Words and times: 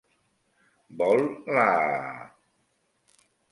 Vol 1.01 1.21
la...? 1.59 1.69